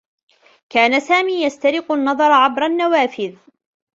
[0.69, 3.35] كان سامي يسترق النّظر عبر النّوافذ.